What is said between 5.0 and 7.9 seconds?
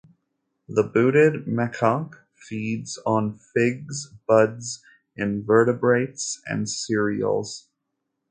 invertebrates and cereals.